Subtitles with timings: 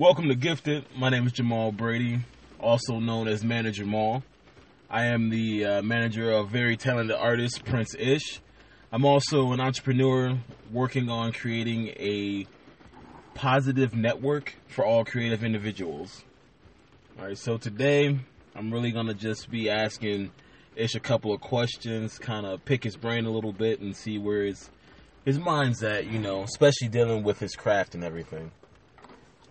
[0.00, 0.86] Welcome to Gifted.
[0.96, 2.20] My name is Jamal Brady,
[2.58, 4.22] also known as Manager Jamal.
[4.88, 8.40] I am the uh, manager of very talented artist Prince Ish.
[8.90, 10.38] I'm also an entrepreneur
[10.72, 12.46] working on creating a
[13.34, 16.24] positive network for all creative individuals.
[17.18, 18.18] All right, so today
[18.56, 20.30] I'm really gonna just be asking
[20.76, 24.16] Ish a couple of questions, kind of pick his brain a little bit, and see
[24.16, 24.70] where his
[25.26, 26.06] his mind's at.
[26.06, 28.50] You know, especially dealing with his craft and everything.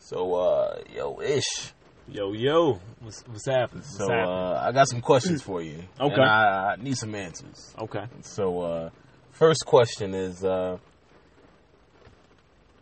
[0.10, 1.71] So, uh, yo, Ish.
[2.07, 3.83] Yo, yo, what's, what's happening?
[3.83, 4.28] What's So, happening?
[4.28, 5.83] uh, I got some questions for you.
[6.02, 6.16] Okay.
[6.16, 7.75] And I, I need some answers.
[7.78, 8.06] okay.
[8.21, 8.89] So, uh,
[9.33, 10.78] first question is, uh,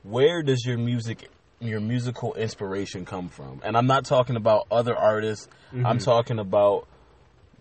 [0.03, 1.27] where does your music,
[1.59, 3.59] your musical inspiration come from?
[3.61, 5.49] And I'm not talking about other artists.
[5.83, 6.87] I'm talking about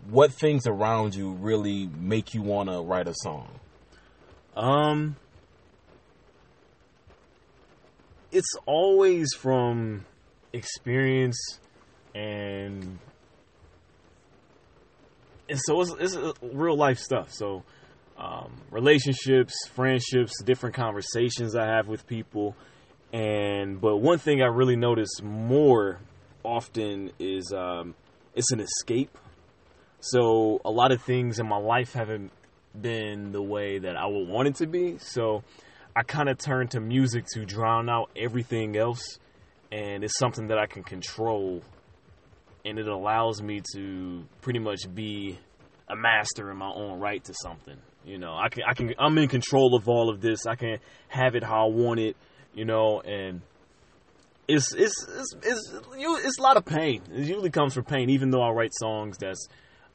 [0.09, 3.49] what things around you really make you want to write a song.
[4.55, 5.17] Um,
[8.31, 10.05] it's always from
[10.53, 11.59] experience
[12.15, 12.99] and
[15.49, 17.31] and so it's, it's uh, real life stuff.
[17.31, 17.63] So,
[18.17, 22.55] um, relationships, friendships, different conversations I have with people,
[23.13, 25.99] and but one thing I really notice more
[26.43, 27.95] often is um,
[28.35, 29.17] it's an escape.
[29.99, 32.31] So a lot of things in my life haven't
[32.79, 34.97] been the way that I would want it to be.
[34.99, 35.43] So
[35.97, 39.17] I kind of turn to music to drown out everything else,
[39.71, 41.63] and it's something that I can control,
[42.63, 45.39] and it allows me to pretty much be
[45.89, 47.77] a master in my own right to something.
[48.05, 50.45] You know, I can, I can, I'm in control of all of this.
[50.45, 52.15] I can have it how I want it.
[52.53, 53.41] You know, and
[54.47, 57.01] it's it's it's it's, it's a lot of pain.
[57.11, 59.47] It usually comes from pain, even though I write songs that's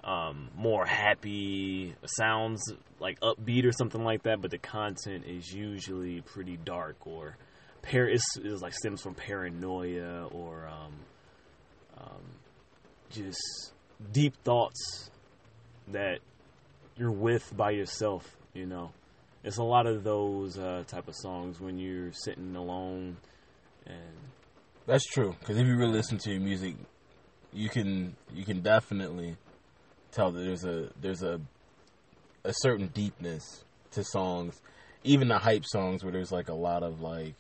[0.02, 6.20] um, more happy, sounds like upbeat or something like that, but the content is usually
[6.22, 7.36] pretty dark or
[7.82, 10.92] par- it's, it's like stems from paranoia or um,
[11.98, 12.22] um,
[13.10, 13.72] just
[14.12, 15.10] deep thoughts
[15.88, 16.20] that
[16.96, 18.36] you're with by yourself.
[18.54, 18.92] You know,
[19.42, 23.16] it's a lot of those uh, type of songs when you're sitting alone
[23.86, 24.16] and
[24.86, 25.34] That's true.
[25.40, 26.76] Because if you really listen to your music,
[27.52, 29.36] you can you can definitely
[30.12, 31.40] tell that there's a there's a
[32.44, 34.60] a certain deepness to songs,
[35.04, 37.34] even the hype songs where there's like a lot of like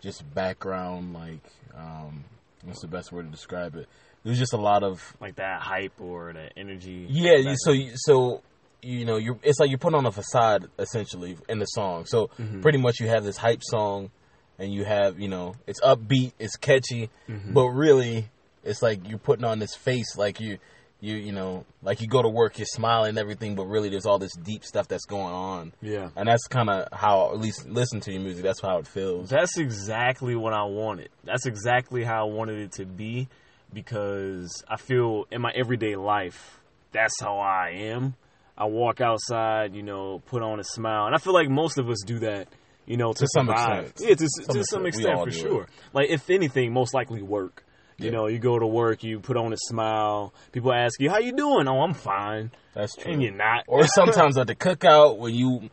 [0.00, 1.40] just background like
[1.76, 2.24] um
[2.64, 3.88] what's the best word to describe it?
[4.24, 7.06] There's just a lot of like that hype or that energy.
[7.08, 7.36] yeah.
[7.36, 8.42] You, so you, so
[8.82, 12.04] you know you're it's like you're putting on a facade essentially in the song.
[12.06, 14.10] So pretty much you have this hype song,
[14.58, 18.28] and you have you know it's upbeat, it's catchy, but really
[18.64, 20.58] it's like you're putting on this face like you
[21.00, 24.06] you you know like you go to work you're smiling and everything, but really there's
[24.06, 25.72] all this deep stuff that's going on.
[25.80, 26.08] Yeah.
[26.16, 28.42] And that's kind of how, at least listen to your music.
[28.42, 29.28] That's how it feels.
[29.30, 31.10] That's exactly what I wanted.
[31.24, 33.28] That's exactly how I wanted it to be
[33.72, 36.60] because I feel in my everyday life,
[36.92, 38.14] that's how I am.
[38.56, 41.06] I walk outside, you know, put on a smile.
[41.06, 42.48] And I feel like most of us do that,
[42.86, 43.84] you know, to, To some survive.
[43.90, 44.08] extent.
[44.08, 45.06] Yeah, to, Some to some extent.
[45.06, 45.40] Extent for do it.
[45.40, 45.66] sure.
[45.92, 47.64] Like, if anything, most likely work.
[47.98, 48.12] You Yeah.
[48.12, 50.32] know, you go to work, you put on a smile.
[50.52, 53.12] People ask you, "How you doing?" "Oh, I'm fine." That's true.
[53.12, 53.64] And you're not.
[53.66, 55.68] or sometimes at the cookout when you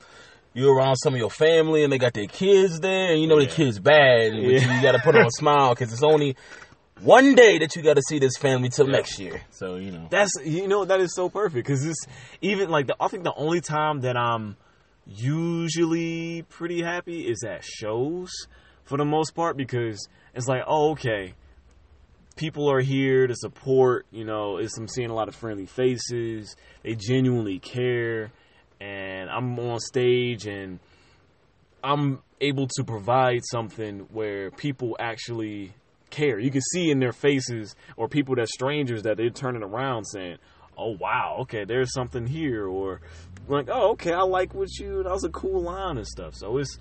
[0.56, 3.40] you're around some of your family and they got their kids there and you know
[3.40, 6.36] the kids bad but you, got to put on a smile because it's only
[7.02, 8.94] one day that you got to see this family till Yeah.
[8.94, 12.08] next year so you know That's you know that is so perfect because it's
[12.42, 14.56] even like the I think the only time that I'm
[15.06, 18.32] usually pretty happy is at shows
[18.84, 21.34] for the most part because it's like oh okay
[22.36, 26.56] people are here to support you know it's I'm seeing a lot of friendly faces
[26.84, 28.32] they genuinely care
[28.80, 30.80] and I'm on stage and
[31.84, 35.74] I'm able to provide something where people actually
[36.10, 36.40] care.
[36.40, 40.38] You can see in their faces or people that strangers that they're turning around saying,
[40.78, 43.02] "Oh wow, okay, there's something here," or
[43.48, 45.04] like, "Oh okay, I like what you.
[45.04, 46.78] That was a cool line and stuff." So it's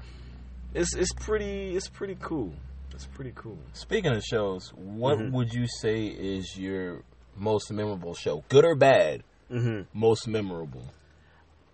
[0.73, 2.55] it's it's pretty it's pretty cool.
[2.95, 3.59] It's pretty cool.
[3.73, 5.33] speaking of shows what Mhm.
[5.33, 7.03] would you say is your
[7.37, 10.85] most memorable show good or bad hmm most memorable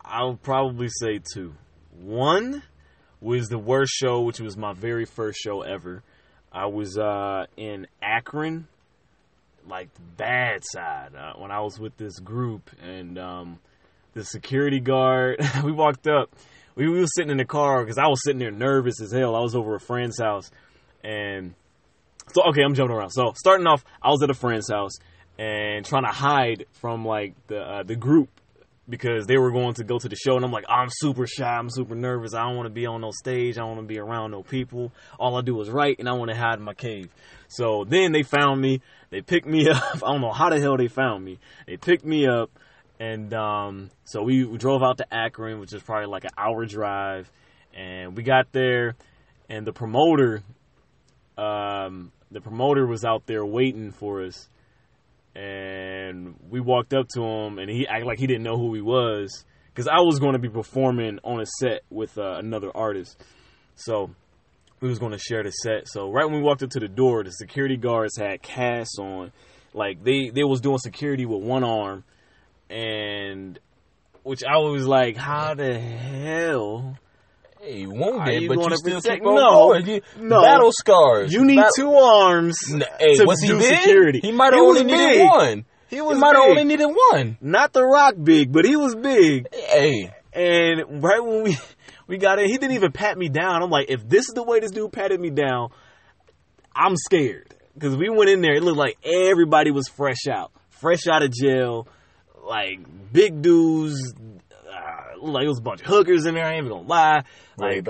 [0.02, 1.54] I'll probably say two.
[2.02, 2.62] One
[3.20, 6.02] was the worst show, which was my very first show ever.
[6.50, 8.66] I was uh, in Akron,
[9.68, 13.58] like the bad side, uh, when I was with this group, and um,
[14.14, 15.38] the security guard.
[15.64, 16.34] we walked up.
[16.74, 19.36] We, we were sitting in the car because I was sitting there nervous as hell.
[19.36, 20.50] I was over a friend's house,
[21.02, 21.54] and
[22.32, 23.10] so okay, I'm jumping around.
[23.10, 24.98] So starting off, I was at a friend's house
[25.38, 28.28] and trying to hide from like the uh, the group
[28.90, 31.48] because they were going to go to the show, and I'm like, I'm super shy,
[31.48, 32.34] I'm super nervous.
[32.34, 33.56] I don't want to be on no stage.
[33.56, 34.92] I don't want to be around no people.
[35.18, 37.08] All I do is write, and I want to hide in my cave.
[37.48, 38.80] So then they found me.
[39.10, 39.96] They picked me up.
[39.96, 41.38] I don't know how the hell they found me.
[41.66, 42.50] They picked me up,
[42.98, 46.66] and um, so we, we drove out to Akron, which is probably like an hour
[46.66, 47.30] drive,
[47.74, 48.96] and we got there,
[49.48, 50.42] and the promoter,
[51.40, 54.48] um, the promoter was out there waiting for us
[55.34, 58.80] and we walked up to him and he acted like he didn't know who he
[58.80, 63.22] was because I was going to be performing on a set with uh, another artist.
[63.76, 64.10] So
[64.80, 65.88] we was going to share the set.
[65.88, 69.32] So right when we walked up to the door, the security guards had casts on,
[69.72, 72.02] like they they was doing security with one arm,
[72.68, 73.58] and
[74.24, 76.98] which I was like, how the hell?
[77.62, 79.86] Hey, wounded, you but you still protect- keep on No, going.
[79.86, 80.40] You- no.
[80.40, 81.32] Battle scars.
[81.32, 82.56] You need Battle- two arms.
[82.72, 83.78] N- Hey, to what's he do big?
[83.80, 84.20] security.
[84.22, 85.28] He might have was only needed big.
[85.28, 85.64] one.
[85.88, 87.36] He He was might have only needed one.
[87.40, 89.46] not the Rock big, but he was big.
[89.54, 91.56] Hey, And right when we
[92.06, 93.62] we got in, he didn't even pat me down.
[93.62, 95.68] I'm like, if this is the way this dude patted me down,
[96.74, 98.54] I'm scared because we went in there.
[98.54, 101.88] It looked like everybody was fresh out, fresh out of jail,
[102.48, 102.78] like
[103.12, 104.14] big dudes.
[105.22, 106.44] Like it was a bunch of hookers in there.
[106.44, 107.22] I ain't even gonna lie.
[107.56, 107.86] Like,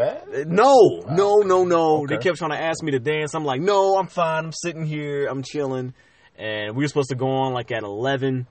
[0.46, 2.02] no, no, no, no.
[2.02, 2.16] Okay.
[2.16, 3.34] They kept trying to ask me to dance.
[3.34, 4.46] I'm like, no, I'm fine.
[4.46, 5.26] I'm sitting here.
[5.26, 5.94] I'm chilling.
[6.36, 8.46] And we were supposed to go on like at 11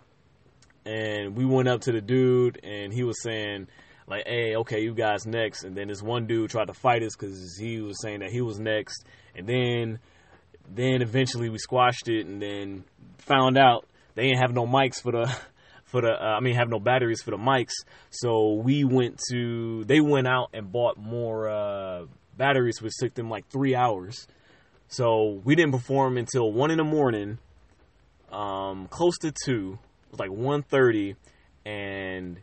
[0.85, 3.67] and we went up to the dude and he was saying
[4.07, 7.15] like hey okay you guys next and then this one dude tried to fight us
[7.15, 9.05] because he was saying that he was next
[9.35, 9.99] and then
[10.67, 12.83] then eventually we squashed it and then
[13.17, 13.85] found out
[14.15, 15.25] they didn't have no mics for the
[15.89, 17.73] for the uh, i mean have no batteries for the mics.
[18.09, 22.05] So we went to they went out and bought more uh
[22.37, 24.27] batteries which took them like three hours.
[24.87, 27.39] So we didn't perform until one in the morning
[28.31, 31.15] um close to two it was like 1.30
[31.65, 32.39] and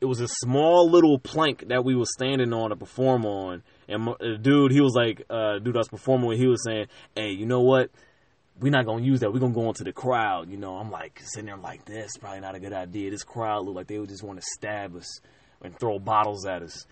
[0.00, 3.62] it was a small little plank that we was standing on to perform on.
[3.88, 7.30] And the dude he was like uh dude I was performing he was saying hey
[7.30, 7.90] you know what
[8.60, 11.20] we're not gonna use that we're gonna go into the crowd you know I'm like
[11.24, 14.08] sitting there like this probably not a good idea this crowd looked like they would
[14.08, 15.20] just want to stab us
[15.62, 16.86] and throw bottles at us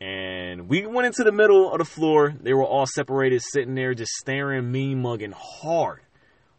[0.00, 3.94] and we went into the middle of the floor they were all separated sitting there
[3.94, 6.00] just staring mean mugging hard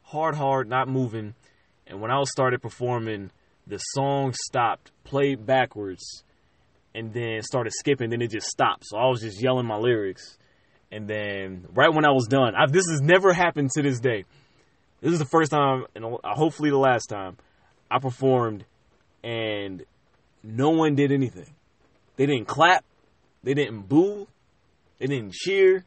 [0.03, 1.35] hard hard not moving
[1.89, 3.31] and when I started performing,
[3.65, 6.23] the song stopped, played backwards,
[6.93, 8.09] and then started skipping.
[8.09, 8.85] Then it just stopped.
[8.87, 10.37] So I was just yelling my lyrics.
[10.91, 14.25] And then right when I was done, i this has never happened to this day.
[15.01, 17.37] This is the first time, and uh, hopefully the last time,
[17.89, 18.65] I performed,
[19.23, 19.83] and
[20.43, 21.53] no one did anything.
[22.15, 22.83] They didn't clap,
[23.43, 24.27] they didn't boo,
[24.97, 25.85] they didn't cheer,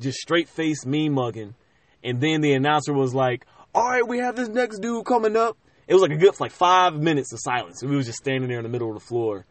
[0.00, 1.54] just straight face me mugging.
[2.02, 5.56] And then the announcer was like, "All right, we have this next dude coming up."
[5.86, 7.82] It was like a good like five minutes of silence.
[7.82, 9.46] We was just standing there in the middle of the floor,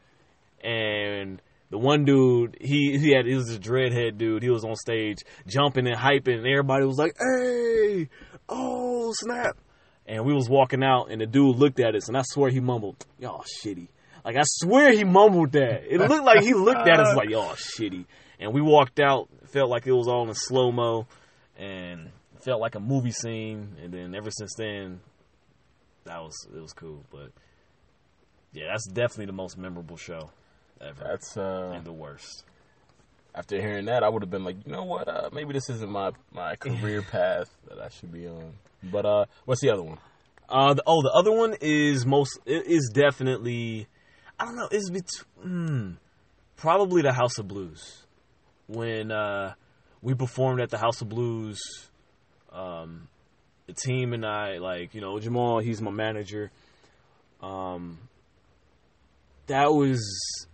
[0.62, 1.42] and
[1.72, 4.44] the one dude, he he had he was a dreadhead dude.
[4.44, 8.10] He was on stage jumping and hyping, and everybody was like, "Hey,
[8.50, 9.58] oh snap!"
[10.06, 12.60] And we was walking out, and the dude looked at us, and I swear he
[12.60, 13.88] mumbled, "Y'all shitty."
[14.26, 15.84] Like I swear he mumbled that.
[15.90, 18.06] It looked like he looked at us like, "Y'all shitty."
[18.38, 21.08] And we walked out, felt like it was all in slow mo,
[21.58, 22.10] and
[22.44, 23.78] felt like a movie scene.
[23.82, 25.00] And then ever since then,
[26.04, 27.06] that was it was cool.
[27.10, 27.32] But
[28.52, 30.32] yeah, that's definitely the most memorable show
[30.82, 31.74] ever, that's uh.
[31.76, 32.44] and the worst.
[33.34, 35.08] After hearing that, I would have been like, you know what?
[35.08, 38.54] Uh, maybe this isn't my my career path that I should be on.
[38.84, 40.00] But uh, what's the other one?
[40.50, 43.88] Uh, the, oh, the other one is most it is definitely
[44.40, 44.68] I don't know.
[44.72, 45.98] It's between mm,
[46.58, 48.04] probably the House of Blues
[48.68, 49.54] when uh,
[50.02, 51.62] we performed at the House of Blues.
[52.52, 53.08] Um,
[53.68, 56.52] the team and I, like you know, Jamal, he's my manager.
[57.42, 58.00] Um,
[59.48, 60.48] that was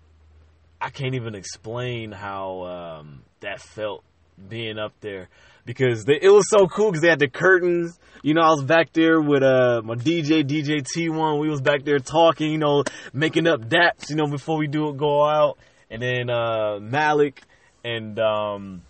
[0.80, 4.04] I can't even explain how um, that felt
[4.50, 5.30] being up there
[5.66, 8.00] because they, it was so cool because they had the curtains.
[8.22, 11.40] You know, I was back there with uh, my DJ, DJ T1.
[11.42, 14.90] We was back there talking, you know, making up daps, you know, before we do
[14.90, 15.58] it, go out.
[15.90, 17.42] And then uh, Malik
[17.84, 18.82] and um,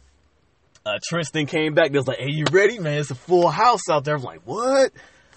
[0.86, 1.92] uh, Tristan came back.
[1.92, 3.00] They was like, "Hey, you ready, man?
[3.00, 4.92] It's a full house out there." I'm like, "What?"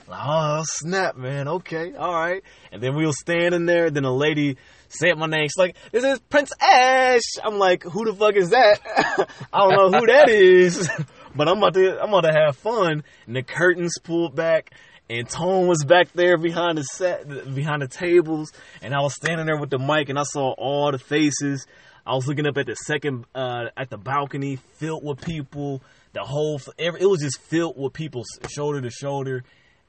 [0.08, 1.48] Like, oh snap, man.
[1.48, 2.42] Okay, all right.
[2.72, 3.90] And then we was standing there.
[3.90, 4.56] Then a lady
[4.90, 5.44] said my name.
[5.44, 8.80] She's like, "This is Prince Ash." I'm like, "Who the fuck is that?"
[9.52, 10.90] I don't know who that is,
[11.34, 13.04] but I'm about to I'm about to have fun.
[13.26, 14.72] And the curtains pulled back.
[15.08, 19.44] And Tone was back there behind the set, behind the tables, and I was standing
[19.44, 21.66] there with the mic, and I saw all the faces.
[22.06, 25.82] I was looking up at the second, uh, at the balcony, filled with people.
[26.12, 29.42] The whole, every, it was just filled with people, shoulder to shoulder,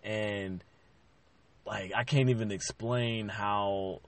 [0.03, 0.63] and
[1.67, 4.01] like I can't even explain how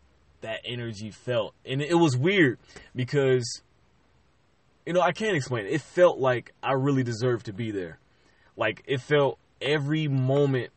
[0.43, 1.55] that energy felt.
[1.65, 2.59] And it was weird
[2.95, 3.61] because
[4.85, 5.73] you know, I can't explain it.
[5.73, 7.99] It felt like I really deserved to be there.
[8.55, 10.71] Like it felt every moment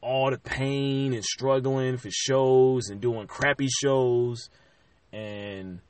[0.00, 4.50] all the pain and struggling for shows and doing crappy shows
[5.12, 5.80] and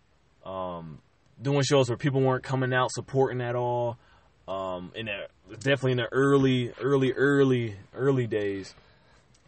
[0.44, 0.98] um,
[1.40, 3.98] doing shows where people weren't coming out supporting at all.
[4.46, 8.74] Um, in the, definitely in the early, early, early, early days,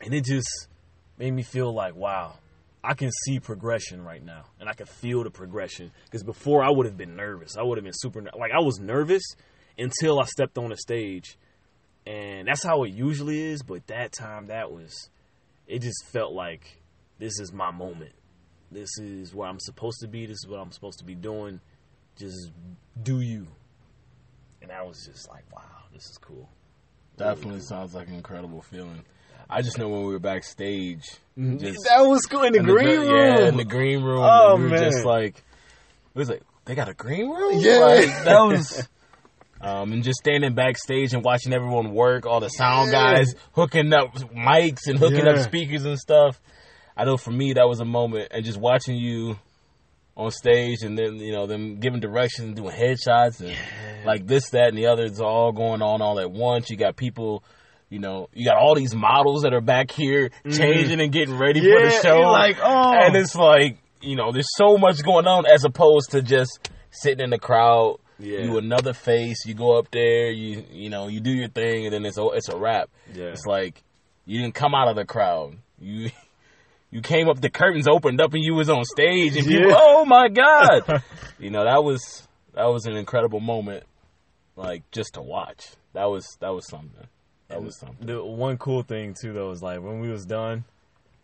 [0.00, 0.68] and it just
[1.18, 2.36] made me feel like, wow,
[2.86, 5.90] I can see progression right now, and I can feel the progression.
[6.04, 8.78] Because before I would have been nervous, I would have been super like I was
[8.78, 9.24] nervous
[9.76, 11.36] until I stepped on the stage,
[12.06, 13.64] and that's how it usually is.
[13.64, 15.10] But that time, that was
[15.66, 15.80] it.
[15.80, 16.80] Just felt like
[17.18, 18.12] this is my moment.
[18.70, 20.26] This is where I'm supposed to be.
[20.26, 21.60] This is what I'm supposed to be doing.
[22.16, 22.52] Just
[23.02, 23.48] do you.
[24.62, 25.62] And I was just like, wow,
[25.92, 26.48] this is cool.
[27.16, 29.04] Definitely sounds like an incredible feeling.
[29.48, 31.02] I just know when we were backstage,
[31.38, 33.36] just that was cool in the in green gr- room.
[33.38, 34.20] yeah, in the green room.
[34.22, 34.90] Oh, we were man.
[34.90, 37.60] just like, it was like they got a green room.
[37.60, 37.78] Yeah.
[37.78, 38.88] like, that was.
[39.58, 43.14] Um, and just standing backstage and watching everyone work, all the sound Yeah.
[43.14, 46.40] guys hooking up mics and hooking up speakers and stuff.
[46.96, 49.38] I know for me that was a moment, and just watching you
[50.16, 53.54] on stage, and then you know them giving directions, and doing headshots, and
[54.04, 55.04] like this, that, and the other.
[55.04, 56.68] It's all going on all at once.
[56.70, 57.42] You got people,
[57.88, 61.60] you know, you got all these models that are back here changing and getting ready
[61.60, 62.06] for the Mm-hmm.
[62.06, 62.20] Show.
[62.20, 62.92] like, oh.
[62.94, 67.22] and it's like you know, there's so much going on as opposed to just sitting
[67.24, 67.98] in the crowd.
[68.18, 68.40] Yeah.
[68.40, 69.44] You another face.
[69.46, 70.30] You go up there.
[70.30, 72.88] You you know you do your thing, and then it's a, it's a wrap.
[73.14, 73.26] Yeah.
[73.26, 73.82] It's like
[74.24, 75.56] you didn't come out of the crowd.
[75.78, 76.10] You
[76.90, 80.04] you came up, the curtains opened up, and you was on stage, and people, oh
[80.06, 81.02] my god,
[81.38, 83.84] you know that was that was an incredible moment,
[84.56, 85.68] like just to watch.
[85.92, 87.06] That was that was something.
[87.48, 88.06] That was something.
[88.06, 90.64] The one cool thing too though is like when we was done,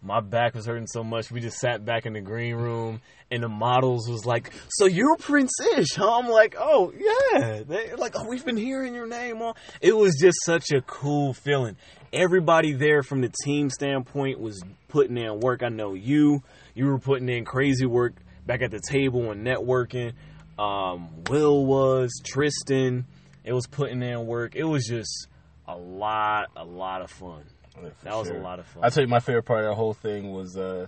[0.02, 1.31] my back was hurting so much.
[1.31, 3.00] We just sat back in the green room,
[3.31, 7.95] and the models was like, "So you're Prince Ish, huh?" I'm like, "Oh yeah." They
[7.95, 11.76] like, "Oh, we've been hearing your name." All it was just such a cool feeling.
[12.12, 15.62] Everybody there from the team standpoint was putting in work.
[15.62, 16.43] I know you,
[16.75, 18.14] you were putting in crazy work
[18.47, 20.12] back at the table and networking.
[20.59, 23.07] Um, Will was Tristan.
[23.45, 24.55] It was putting in work.
[24.55, 25.29] It was just
[25.73, 27.43] a lot, a lot of fun.
[27.83, 28.85] Yeah, That was a lot of fun.
[28.85, 30.87] I tell you, my favorite part of the whole thing was uh,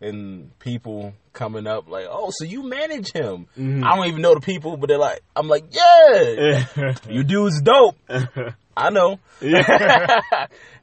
[0.00, 3.84] and people coming up like, "Oh, so you manage him?" Mm-hmm.
[3.84, 6.64] I don't even know the people, but they're like, "I'm like, yeah,
[7.08, 7.96] you dude's dope."
[8.76, 9.20] I know.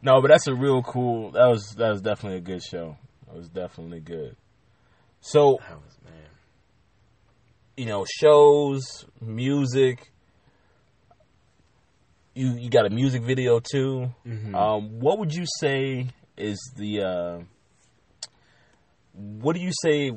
[0.01, 1.31] no, but that's a real cool.
[1.31, 2.95] That was that was definitely a good show.
[3.27, 4.35] That was definitely good.
[5.21, 6.13] So That was man.
[7.75, 10.11] you know, shows, music.
[12.33, 14.13] You you got a music video too.
[14.25, 14.55] Mm-hmm.
[14.55, 16.07] Um, what would you say
[16.37, 17.39] is the uh,
[19.13, 20.11] what do you say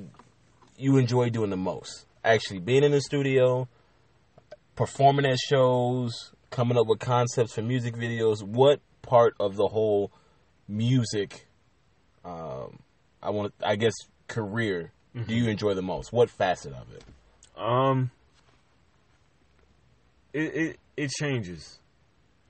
[0.76, 2.06] you enjoy doing the most?
[2.24, 3.68] Actually, being in the studio,
[4.76, 8.42] performing at shows, coming up with concepts for music videos.
[8.42, 10.12] What part of the whole
[10.68, 11.48] music,
[12.24, 12.78] um,
[13.20, 13.94] I want, I guess,
[14.28, 14.92] career
[15.26, 16.12] do you enjoy the most?
[16.12, 17.04] What facet of it?
[17.56, 18.10] Um,
[20.32, 21.78] it it it changes.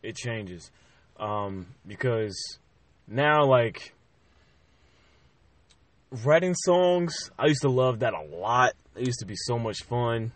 [0.02, 0.71] It changes,
[1.18, 2.59] um, because
[3.06, 3.94] now like
[6.25, 8.75] writing songs, I used to love that a lot.
[8.97, 10.32] It used to be so much fun.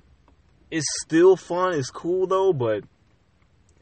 [0.71, 1.75] It's still fun.
[1.75, 2.85] It's cool though, but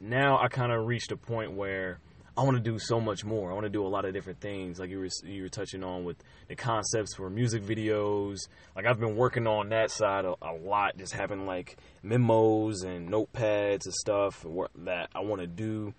[0.01, 1.99] now I kind of reached a point where
[2.37, 3.51] I want to do so much more.
[3.51, 5.85] I want to do a lot of different things, like you were you were touching
[5.85, 6.17] on with
[6.49, 8.49] the concepts for music videos.
[8.75, 13.09] Like I've been working on that side a, a lot, just having like memos and
[13.09, 14.45] notepads and stuff
[14.85, 15.95] that I want to do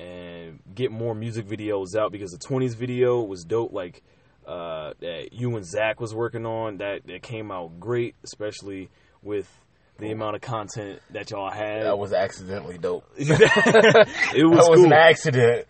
[0.00, 3.72] and get more music videos out because the 20s video was dope.
[3.72, 4.02] Like
[4.46, 8.88] uh, that you and Zach was working on that that came out great, especially
[9.22, 9.60] with
[9.98, 11.84] the amount of content that y'all had.
[11.84, 13.04] That was accidentally dope.
[13.16, 15.66] it was that was cool an accident.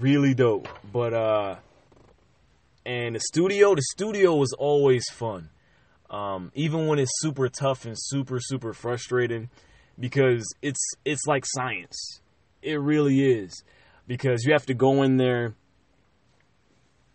[0.00, 0.68] really dope.
[0.92, 1.56] But uh
[2.84, 5.50] and the studio, the studio was always fun.
[6.10, 9.50] Um, even when it's super tough and super, super frustrating,
[9.98, 12.20] because it's it's like science.
[12.60, 13.64] It really is.
[14.06, 15.54] Because you have to go in there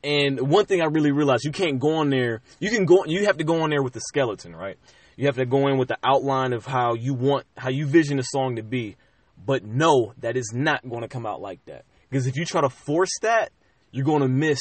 [0.03, 2.41] and one thing I really realized, you can't go in there.
[2.59, 3.03] You can go.
[3.05, 4.77] You have to go in there with the skeleton, right?
[5.17, 8.17] You have to go in with the outline of how you want, how you vision
[8.17, 8.95] the song to be.
[9.43, 11.85] But no, that is not going to come out like that.
[12.09, 13.51] Because if you try to force that,
[13.91, 14.59] you're going to miss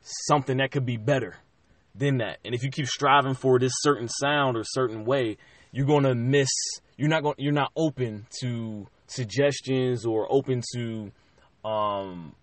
[0.00, 1.36] something that could be better
[1.94, 2.38] than that.
[2.44, 5.36] And if you keep striving for this certain sound or certain way,
[5.70, 6.50] you're going to miss.
[6.96, 7.36] You're not going.
[7.38, 11.12] You're not open to suggestions or open to
[11.64, 12.34] um,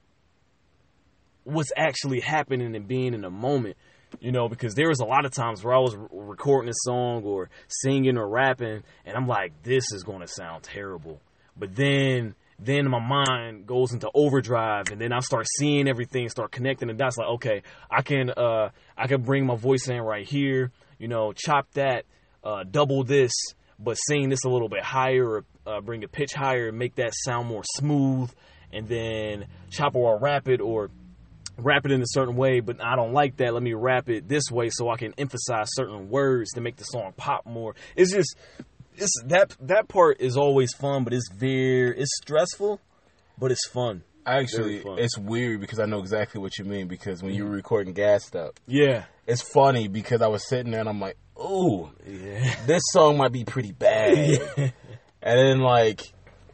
[1.44, 3.78] what's actually happening and being in the moment.
[4.20, 6.74] You know, because there was a lot of times where I was re- recording a
[6.74, 11.22] song or singing or rapping, and I'm like, this is going to sound terrible.
[11.56, 16.52] But then, then my mind goes into overdrive, and then I start seeing everything, start
[16.52, 17.18] connecting the dots.
[17.18, 20.72] Like, okay, I can, uh, I can bring my voice in right here.
[20.98, 22.06] You know, chop that,
[22.44, 23.32] uh, double this,
[23.78, 26.96] but sing this a little bit higher, or uh, bring the pitch higher, and make
[26.96, 28.32] that sound more smooth,
[28.74, 30.90] and then chop or rap it, or
[31.64, 33.54] rap it in a certain way, but I don't like that.
[33.54, 36.84] Let me wrap it this way so I can emphasize certain words to make the
[36.84, 37.76] song pop more.
[37.96, 38.36] It's just
[38.98, 42.80] it's that that part is always fun, but it's very it's stressful,
[43.38, 44.04] but it's fun.
[44.26, 45.00] Actually, fun.
[45.00, 46.88] it's weird because I know exactly what you mean.
[46.88, 49.06] Because when you were recording Gassed Up, Yeah.
[49.26, 52.56] it's funny because I was sitting there and I'm like, ooh, Yeah.
[52.68, 54.74] this song might be pretty bad.
[55.22, 56.02] And then like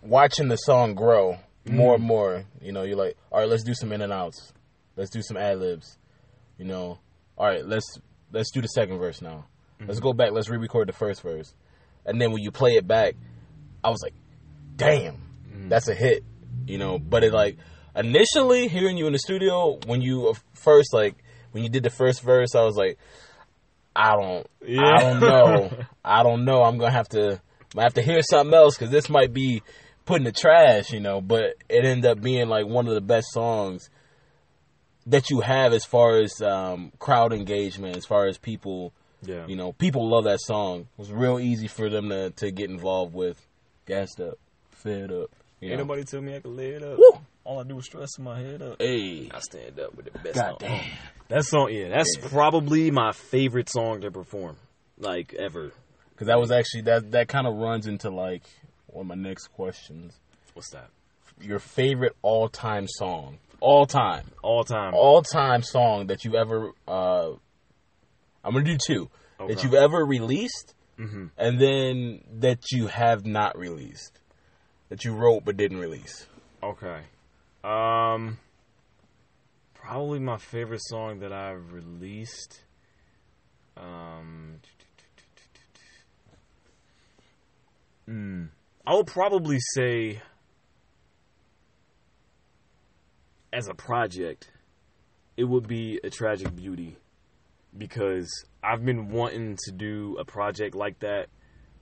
[0.01, 1.37] watching the song grow
[1.69, 2.07] more and mm-hmm.
[2.07, 4.53] more, you know, you're like, all right, let's do some in and outs.
[4.95, 5.97] Let's do some ad libs.
[6.57, 6.99] You know,
[7.37, 7.99] all right, let's
[8.31, 9.45] let's do the second verse now.
[9.79, 10.03] Let's mm-hmm.
[10.03, 10.31] go back.
[10.31, 11.53] Let's re-record the first verse.
[12.05, 13.15] And then when you play it back,
[13.83, 14.13] I was like,
[14.75, 15.17] damn,
[15.53, 15.69] mm.
[15.69, 16.23] that's a hit.
[16.65, 17.57] You know, but it like
[17.95, 21.15] initially hearing you in the studio when you first like
[21.51, 22.97] when you did the first verse, I was like,
[23.95, 24.81] I don't, yeah.
[24.81, 25.71] I don't know,
[26.03, 26.63] I don't know.
[26.63, 27.41] I'm gonna have to,
[27.77, 29.63] I have to hear something else because this might be
[30.05, 31.21] put in the trash, you know.
[31.21, 33.89] But it ended up being like one of the best songs
[35.07, 39.45] that you have as far as um, crowd engagement, as far as people, Yeah.
[39.47, 40.81] you know, people love that song.
[40.81, 43.45] It was real easy for them to to get involved with.
[43.85, 44.37] Gassed up,
[44.71, 45.29] fed up.
[45.59, 45.83] You Ain't know?
[45.83, 46.97] nobody tell me I can lay it up.
[46.97, 47.19] Woo!
[47.43, 48.81] All I do is stress my head up.
[48.81, 50.57] Hey, I stand up with the best God song.
[50.61, 50.83] damn.
[51.27, 54.57] That song, yeah, that's probably my favorite song to perform,
[54.97, 55.71] like ever.
[56.11, 58.43] Because that was actually that that kind of runs into like
[58.87, 60.13] one of my next questions.
[60.53, 60.89] What's that?
[61.41, 64.93] Your favorite all time song, all time, All time.
[64.93, 66.71] all time song that you ever.
[66.87, 67.31] uh
[68.43, 71.31] I'm gonna do two that you've ever released, Mhm.
[71.35, 74.19] and then that you have not released,
[74.89, 76.27] that you wrote but didn't release.
[76.61, 77.01] Okay.
[77.63, 78.37] Um
[79.73, 82.61] probably my favorite song that I've released.
[83.77, 84.61] Um
[88.07, 88.49] mm,
[88.85, 90.21] I would probably say
[93.55, 94.49] as a project
[95.37, 96.97] it would be a tragic beauty
[97.77, 98.29] because
[98.63, 101.27] I've been wanting to do a project like that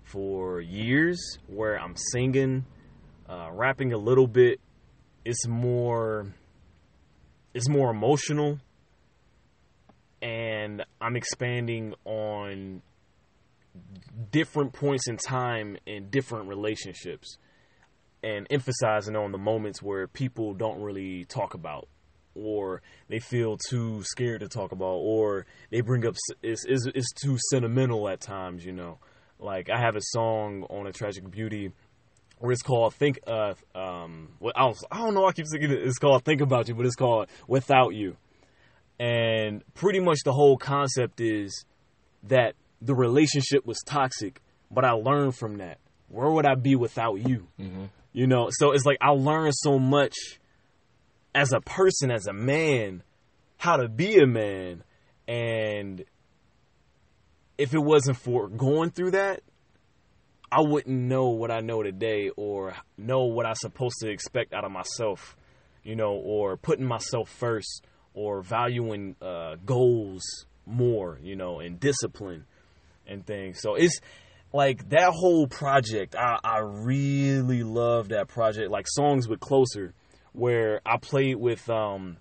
[0.03, 2.65] for years where I'm singing
[3.29, 4.59] uh, rapping a little bit.
[5.25, 6.33] It's more
[7.53, 8.59] it's more emotional
[10.23, 12.81] and i'm expanding on
[14.31, 17.37] different points in time in different relationships
[18.23, 21.89] and emphasizing on the moments where people don't really talk about
[22.35, 27.11] or they feel too scared to talk about or they bring up it's, it's, it's
[27.13, 28.97] too sentimental at times you know.
[29.39, 31.71] Like i have a song on a tragic beauty
[32.39, 35.71] where it's called think uh um what I, was, I don't know I keep thinking
[35.71, 38.15] it's called think about you but it's called without you.
[38.99, 41.65] And pretty much the whole concept is
[42.23, 44.39] that the relationship was toxic
[44.71, 45.77] but I learned from that.
[46.07, 47.47] Where would I be without you
[48.13, 50.15] you know so it's like I learned so much
[51.35, 53.03] as a person as a man
[53.57, 54.83] how to be a man
[55.27, 56.03] and
[57.57, 59.41] if it wasn't for going through that
[60.53, 64.63] I wouldn't know what I know today or know what I'm supposed to expect out
[64.63, 65.35] of myself,
[65.83, 70.21] you know, or putting myself first or valuing uh, goals
[70.67, 72.45] more, you know, and discipline
[73.07, 73.61] and things.
[73.61, 73.99] So it's
[74.53, 76.15] like that whole project.
[76.15, 78.69] I, I really love that project.
[78.69, 79.93] Like songs with closer,
[80.31, 82.17] where I played with um,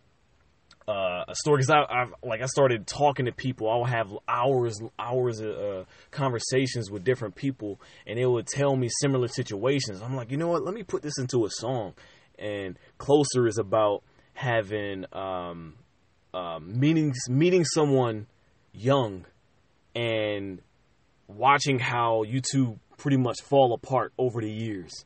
[0.89, 3.71] uh, a story because I, I like I started talking to people.
[3.71, 8.89] I'll have hours, hours of uh, conversations with different people, and they would tell me
[9.01, 10.01] similar situations.
[10.03, 10.65] I'm like, you know what?
[10.65, 11.95] Let me put this into a song.
[12.39, 15.75] And closer is about having um,
[16.33, 18.27] um, meetings, meeting someone
[18.73, 19.27] young,
[19.95, 20.61] and
[21.37, 25.05] watching how you two pretty much fall apart over the years,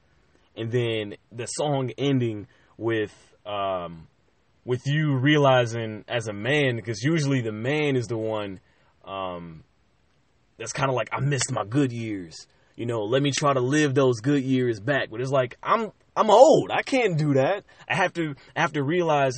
[0.57, 3.15] and then the song ending with.
[3.45, 4.09] Um,
[4.65, 8.59] with you realizing as a man, because usually the man is the one
[9.05, 9.63] um,
[10.59, 12.35] that's kind of like, I missed my good years.
[12.75, 15.09] You know, let me try to live those good years back.
[15.11, 16.71] But it's like I'm I'm old.
[16.71, 17.65] I can't do that.
[17.89, 19.35] I have to I have to realize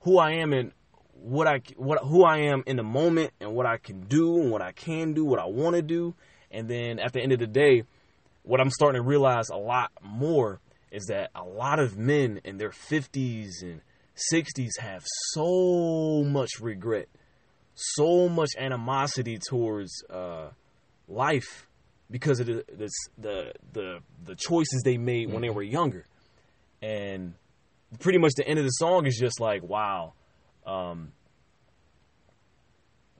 [0.00, 0.72] who I am and
[1.12, 4.50] what I what who I am in the moment and what I can do and
[4.50, 6.14] what I can do, what I want to do.
[6.50, 7.84] And then at the end of the day,
[8.42, 12.58] what I'm starting to realize a lot more is that a lot of men in
[12.58, 13.80] their 50s and
[14.32, 17.08] 60s have so much regret
[17.74, 20.48] so much animosity towards uh,
[21.08, 21.66] life
[22.10, 26.06] because of the the the the, the choices they made when they were younger,
[26.80, 27.34] and
[27.98, 30.12] pretty much the end of the song is just like, wow,
[30.66, 31.12] um,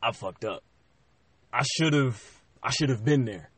[0.02, 0.62] I fucked up.
[1.52, 2.22] I should have
[2.62, 3.50] I should have been there.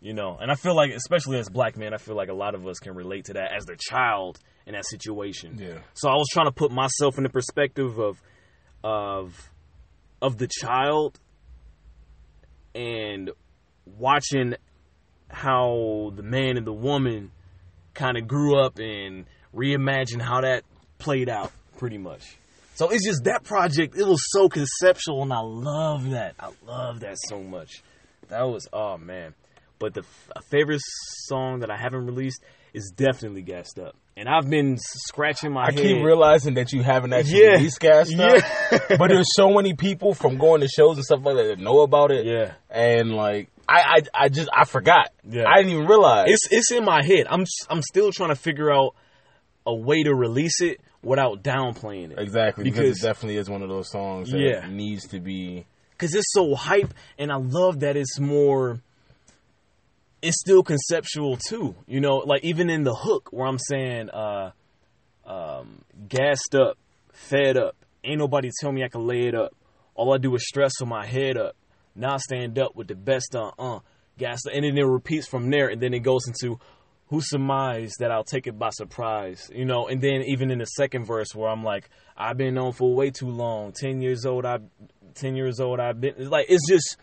[0.00, 2.54] You know, and I feel like, especially as black men, I feel like a lot
[2.54, 5.56] of us can relate to that as the child in that situation.
[5.58, 5.78] Yeah.
[5.94, 8.22] So I was trying to put myself in the perspective of
[8.84, 9.50] of
[10.20, 11.18] of the child
[12.74, 13.30] and
[13.84, 14.54] watching
[15.28, 17.32] how the man and the woman
[17.94, 20.62] kind of grew up and reimagine how that
[20.98, 22.36] played out pretty much.
[22.76, 26.34] So it's just that project, it was so conceptual and I love that.
[26.38, 27.82] I love that so much.
[28.28, 29.34] That was oh man.
[29.78, 30.80] But the f- favorite
[31.26, 33.94] song that I haven't released is definitely Gassed Up.
[34.16, 35.76] And I've been scratching my I head.
[35.82, 37.50] keep realizing that you haven't actually Yeah.
[37.52, 38.42] released Gassed Up.
[38.72, 38.78] Yeah.
[38.98, 41.80] but there's so many people from going to shows and stuff like that that know
[41.80, 42.24] about it.
[42.26, 42.52] Yeah.
[42.70, 43.80] And like I,
[44.14, 45.10] I, I just I forgot.
[45.28, 45.44] Yeah.
[45.46, 46.26] I didn't even realize.
[46.28, 47.26] It's it's in my head.
[47.28, 48.94] I'm I'm still trying to figure out
[49.66, 52.18] a way to release it without downplaying it.
[52.18, 54.66] exactly because, because- it definitely is one of those songs that Yeah.
[54.68, 55.66] needs to be.
[55.98, 58.80] Cause it's so hype, and I love that it's more.
[60.22, 62.16] It's still conceptual too, you know.
[62.18, 64.50] Like even in the hook, where I'm saying, uh,
[65.26, 66.76] um, gassed up,
[67.12, 67.76] fed up.
[68.04, 69.54] Ain't nobody tell me I can lay it up.
[69.94, 71.56] All I do is stress with my head up.
[71.94, 73.80] Now I stand up with the best uh uh
[74.18, 74.52] gassed up.
[74.54, 76.58] And then it repeats from there, and then it goes into
[77.08, 79.86] who surmised that I'll take it by surprise, you know.
[79.86, 83.10] And then even in the second verse, where I'm like, I've been on for way
[83.10, 83.72] too long.
[83.72, 84.58] Ten years old, I,
[85.14, 86.96] ten years old, I've been it's like it's just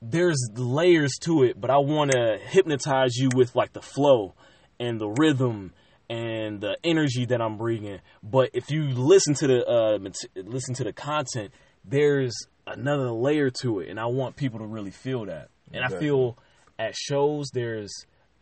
[0.00, 4.34] there's layers to it, but I want to hypnotize you with like the flow
[4.78, 5.72] and the rhythm
[6.08, 8.00] and the energy that I'm bringing.
[8.22, 9.98] But if you listen to the uh,
[10.42, 11.52] listen to the content,
[11.84, 12.34] there's
[12.66, 15.50] another layer to it, and I want people to really feel that.
[15.72, 16.38] And I feel
[16.78, 17.92] at shows there's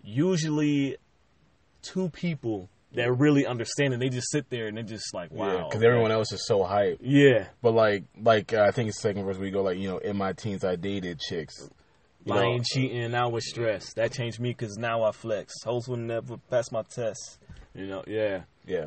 [0.05, 0.97] usually
[1.83, 4.01] two people that really understand it.
[4.01, 5.87] They just sit there and they're just like, wow, because okay.
[5.87, 6.99] everyone else is so hype.
[7.01, 9.99] yeah, But like, like uh, I think it's second verse we go like, you know,
[9.99, 11.69] in my teens I dated chicks.
[12.25, 13.97] You know, lying, cheating, and I was stressed.
[13.97, 15.53] That changed me because now I flex.
[15.63, 17.39] Hoes will never pass my test.
[17.75, 18.87] You know, yeah, yeah.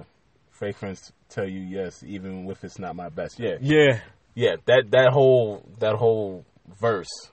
[0.50, 3.40] Fake friends tell you yes, even if it's not my best.
[3.40, 4.00] Yeah, yeah,
[4.34, 4.56] yeah.
[4.66, 6.46] That that whole that whole
[6.80, 7.30] verse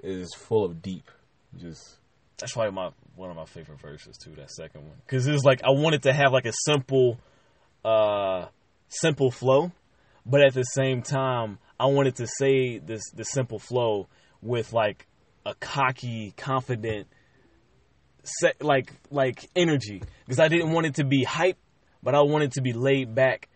[0.00, 1.10] is full of deep.
[1.58, 1.98] Just
[2.38, 4.30] that's why my one of my favorite verses too.
[4.36, 7.18] That second one because it's like I wanted to have like a simple,
[7.84, 8.46] uh,
[8.88, 9.72] simple flow,
[10.24, 14.08] but at the same time I wanted to say this the simple flow
[14.40, 15.06] with like
[15.44, 17.08] a cocky, confident,
[18.22, 21.58] set like like energy because I didn't want it to be hype,
[22.02, 23.48] but I wanted to be laid back.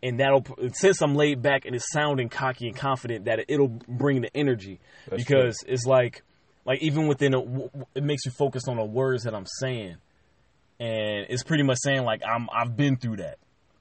[0.00, 0.44] And that'll
[0.74, 4.78] since I'm laid back and it's sounding cocky and confident that it'll bring the energy
[5.08, 6.22] That's because it's like
[6.68, 7.40] like even within a,
[7.94, 9.96] it makes you focus on the words that I'm saying,
[10.78, 13.38] and it's pretty much saying like I'm I've been through that,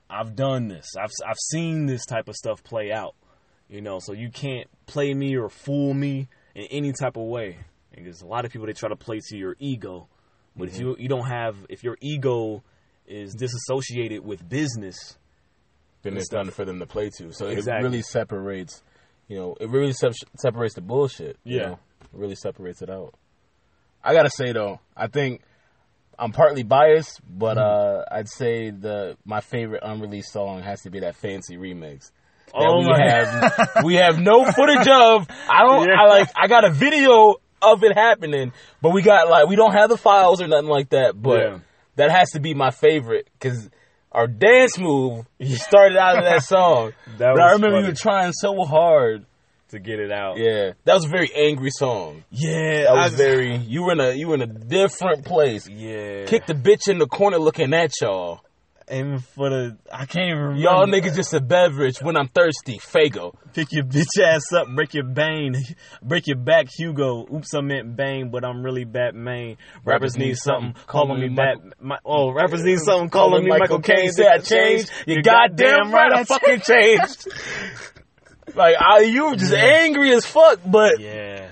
[0.10, 3.14] I've done this, I've I've seen this type of stuff play out,
[3.68, 4.00] you know.
[4.00, 7.58] So you can't play me or fool me in any type of way.
[7.94, 10.08] Because a lot of people they try to play to your ego,
[10.56, 10.84] but if mm-hmm.
[10.84, 12.64] you you don't have if your ego
[13.06, 15.18] is disassociated with business,
[16.04, 16.46] then it's stuff.
[16.46, 17.34] done for them to play to.
[17.34, 17.82] So Exactly.
[17.82, 18.82] it really separates.
[19.28, 21.38] You know, it really sep- separates the bullshit.
[21.44, 21.66] you Yeah.
[21.66, 21.80] know?
[22.14, 23.14] Really separates it out.
[24.04, 25.42] I gotta say though, I think
[26.20, 28.14] I'm partly biased, but Mm-hmm.
[28.14, 32.12] uh, I'd say the my favorite unreleased song has to be that fancy remix.
[32.54, 35.28] Oh we my have we have no footage of.
[35.50, 35.88] I don't.
[35.88, 35.96] Yeah.
[36.02, 36.30] I like.
[36.36, 39.98] I got a video of it happening, but we got like we don't have the
[39.98, 41.22] files or nothing like that.
[41.22, 41.60] But Yeah.
[41.98, 43.70] that has to be my favorite because
[44.12, 46.94] our dance move started out of that song.
[47.18, 47.82] That but I remember funny.
[47.82, 49.26] you were trying so hard.
[49.72, 50.38] To get it out.
[50.38, 52.24] Yeah, that was a very angry song.
[52.32, 53.56] yeah, That was I- very.
[53.58, 55.68] You were in a you were in a different place.
[55.68, 56.26] yeah.
[56.26, 58.40] Kick the bitch in the corner looking at y'all.
[58.90, 60.62] aiming for the I can't even remember.
[60.62, 62.78] Y'all niggas just a beverage when I'm thirsty.
[62.80, 63.34] Faygo.
[63.54, 65.58] Pick your bitch ass up, break your bane,
[66.02, 67.26] break your back, Hugo.
[67.36, 69.58] Oops, I meant bang, but I'm really Batman.
[69.84, 71.58] Rappers need something, calling me Bat.
[71.82, 74.12] My, oh, rappers need something, calling me Michael Caine.
[74.14, 74.90] Say I changed.
[75.06, 77.28] You goddamn right, I fucking changed.
[78.58, 80.60] like I, you were just angry as fuck.
[80.66, 81.52] But Yeah,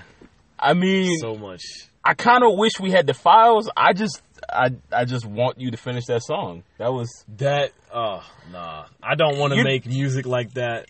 [0.58, 1.62] I mean, so much.
[2.04, 3.68] I kind of wish we had the files.
[3.76, 6.62] I just, I, I just want you to finish that song.
[6.78, 10.86] That was That oh nah, I don't want to make music like that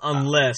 [0.00, 0.56] unless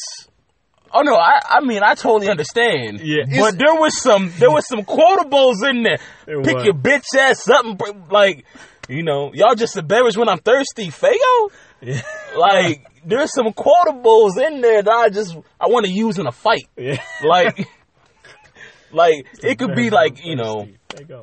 [0.92, 3.00] Oh no, I I mean I totally understand.
[3.00, 5.98] Yeah, but there was some there was some quotables in there.
[6.26, 6.64] Pick was.
[6.64, 7.64] your bitch ass up
[8.11, 8.44] like
[8.88, 11.50] you know y'all just a beverage when I'm thirsty, Faygo.
[11.81, 12.03] yeah,
[12.37, 16.32] Like there's some quotables in there that I just I want to use in a
[16.32, 16.66] fight.
[16.76, 17.02] Yeah.
[17.24, 17.68] Like,
[18.92, 20.68] like it could be like you know,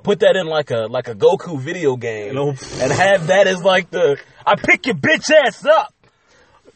[0.04, 3.90] put that in like a like a Goku video game, and have that as like
[3.90, 5.94] the I pick your bitch ass up.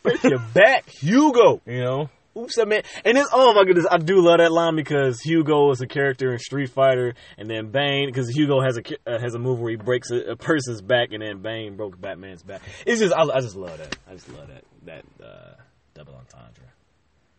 [0.03, 1.61] Break your back, Hugo.
[1.65, 4.75] You know, Oops, I mean, and it's oh my goodness, I do love that line
[4.77, 8.81] because Hugo is a character in Street Fighter, and then Bane because Hugo has a
[9.05, 11.99] uh, has a move where he breaks a, a person's back, and then Bane broke
[11.99, 12.61] Batman's back.
[12.85, 13.97] It's just I, I just love that.
[14.09, 15.55] I just love that that uh,
[15.93, 16.63] double entendre.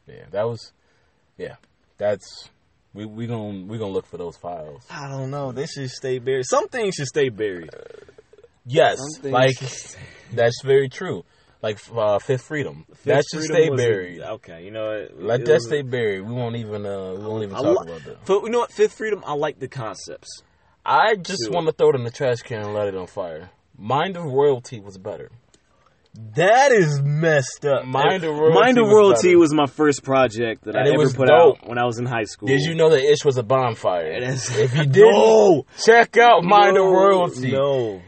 [0.06, 0.72] yeah, that was,
[1.38, 1.56] yeah,
[1.96, 2.50] that's
[2.92, 4.84] we we gonna we gonna look for those files.
[4.90, 5.52] I don't know.
[5.52, 6.44] They should stay buried.
[6.44, 7.70] Some things should stay buried.
[8.66, 9.58] Yes, like
[10.32, 11.24] that's very true.
[11.62, 14.20] Like uh, Fifth Freedom, that Fifth should Freedom stay was a- buried.
[14.20, 15.22] okay, you know what?
[15.22, 16.22] Let It that was stay buried.
[16.22, 18.24] We won't even uh, we won't even I talk li- about that.
[18.24, 18.72] But you know what?
[18.72, 19.22] Fifth Freedom.
[19.24, 20.42] I like the concepts.
[20.84, 23.50] I just want to throw it in the trash can and let it on fire.
[23.78, 25.30] Mind of Royalty was better.
[26.34, 27.86] That is messed up.
[27.86, 29.38] Mind of Royalty Mind of was Royalty better.
[29.38, 31.58] was my first project that And I ever was put dope.
[31.62, 32.48] out when I was in high school.
[32.48, 34.10] Did you know that Ish was a bonfire?
[34.20, 35.64] If you didn't, No.
[35.82, 37.52] check out Mind no, of Royalty.
[37.52, 38.02] No.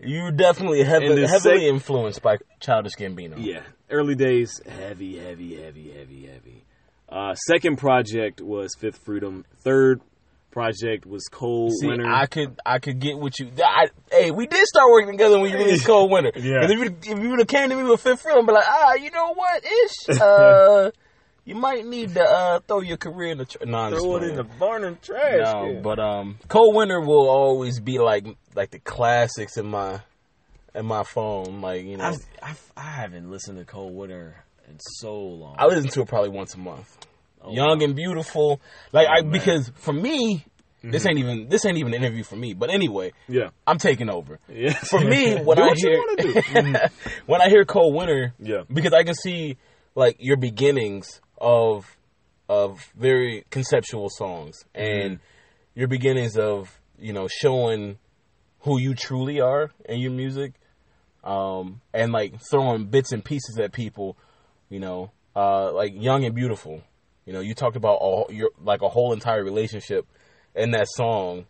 [0.00, 3.34] You were definitely heavily, heavily sec- influenced by Childish Gambino.
[3.38, 3.62] Yeah.
[3.90, 6.64] Early days, heavy, heavy, heavy, heavy, heavy.
[7.08, 9.44] Uh, second project was Fifth Freedom.
[9.62, 10.00] Third
[10.50, 12.06] project was Cold See, Winter.
[12.06, 13.50] I could, I could get what you.
[13.64, 16.32] I, hey, we did start working together when you released Cold Winter.
[16.34, 16.64] yeah.
[16.64, 18.64] If you, if you would have came to me with Fifth Freedom, I'd be like,
[18.68, 20.90] ah, you know what, Ish, uh,
[21.46, 23.46] you might need to uh, throw your career in the.
[23.46, 25.40] Tr- Throw it in the barn and trash.
[25.44, 25.82] No, can.
[25.82, 30.00] but um, Cold Winter will always be like like the classics in my
[30.74, 31.62] in my phone.
[31.62, 34.34] Like you know, I've, I've, I haven't listened to Cold Winter
[34.68, 35.56] in so long.
[35.58, 37.06] I listen to it probably once a month.
[37.40, 38.60] Oh, Young and beautiful,
[38.92, 39.30] like I man.
[39.30, 40.44] because for me,
[40.82, 42.54] this ain't even this ain't even an interview for me.
[42.54, 43.50] But anyway, Yeah.
[43.68, 44.40] I'm taking over.
[44.48, 44.72] Yeah.
[44.72, 46.02] For me, when I what you hear.
[46.42, 46.90] Mhm.
[47.26, 48.62] when I hear Cold Winter, Yeah.
[48.72, 49.58] because I can see
[49.94, 51.96] like your beginnings of
[52.48, 54.64] of very conceptual songs.
[54.74, 55.78] And Mm-hmm.
[55.80, 57.98] your beginnings of you know showing
[58.60, 60.52] who you truly are in your music
[61.24, 64.16] um and like throwing bits and pieces at people
[64.70, 66.82] you know uh like young and beautiful.
[67.26, 70.06] You know you talked about all your like a whole entire relationship
[70.54, 71.46] in that song.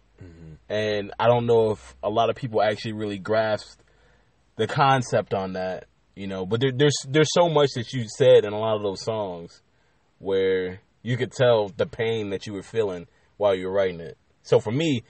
[0.69, 3.83] And i don't know if a lot of people actually really grasped
[4.57, 5.85] the concept on that
[6.17, 8.83] you know but there, there's there's so much that you said in a lot of
[8.83, 9.63] those songs
[10.19, 14.17] where you could tell the pain that you were feeling while you were writing it.
[14.43, 15.03] So for me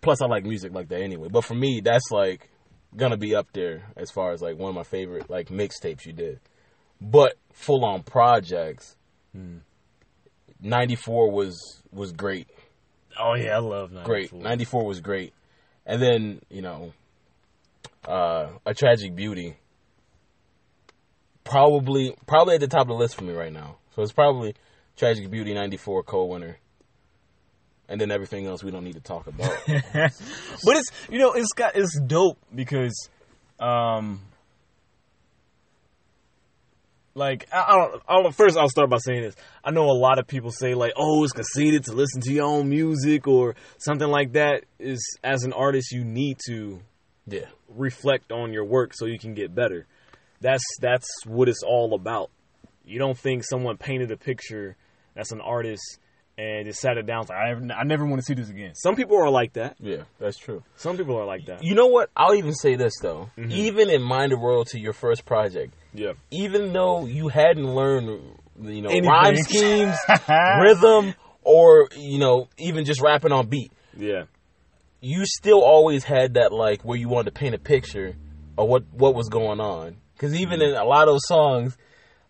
[0.00, 2.48] plus i like music like that anyway but for me that's like
[2.96, 6.12] gonna be up there as far as like one of my favorite like mixtapes you
[6.12, 6.40] did.
[7.00, 8.96] But full on projects
[10.60, 12.48] 94 was was great.
[13.18, 14.04] Oh yeah, I love 94.
[14.04, 14.32] great.
[14.32, 15.32] 94 was great.
[15.86, 16.92] And then you know
[18.06, 19.56] uh a tragic beauty.
[21.44, 24.54] Probably probably at the top of the list for me right now so it's probably
[24.96, 26.58] tragic beauty 94 cold winter.
[27.88, 29.52] And then everything else we don't need to talk about.
[30.64, 33.08] But it's you know it's got it's dope because
[33.58, 34.20] um
[37.14, 39.34] like I, I don't, I don't first I'll start by saying this.
[39.62, 42.46] I know a lot of people say like oh it's conceited to listen to your
[42.46, 44.64] own music or something like that.
[44.78, 46.80] Is as an artist you need to
[47.26, 47.46] yeah.
[47.68, 49.86] reflect on your work so you can get better.
[50.40, 52.30] That's that's what it's all about
[52.84, 54.76] you don't think someone painted a picture
[55.14, 55.98] that's an artist
[56.38, 58.96] and just sat it down like I, I never want to see this again some
[58.96, 62.08] people are like that yeah that's true some people are like that you know what
[62.16, 63.50] i'll even say this though Mm-hmm.
[63.52, 68.80] even in mind of royalty your first project yeah even though you hadn't learned, you
[68.82, 69.10] know, Anything.
[69.10, 69.96] rhyme schemes,
[70.60, 74.24] rhythm, or you know, even just rapping on beat, Yeah.
[75.00, 78.14] you still always had that like where you wanted to paint a picture
[78.56, 79.96] of what what was going on.
[80.14, 81.76] Because even in a lot of those songs,